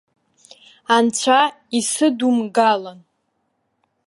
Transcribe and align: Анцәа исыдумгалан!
Анцәа 0.95 1.39
исыдумгалан! 1.77 2.99